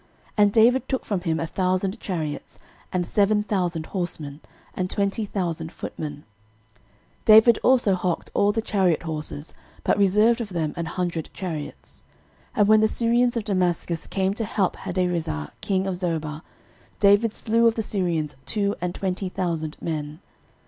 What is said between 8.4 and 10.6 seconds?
the chariot horses, but reserved of